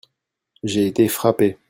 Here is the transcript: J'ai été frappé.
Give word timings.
J'ai 0.63 0.87
été 0.87 1.07
frappé. 1.07 1.59